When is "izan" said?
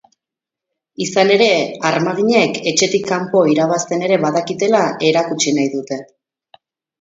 1.03-1.33